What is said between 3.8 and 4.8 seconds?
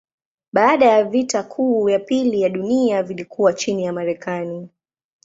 ya Marekani.